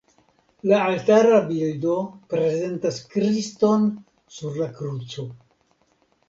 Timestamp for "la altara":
0.69-1.41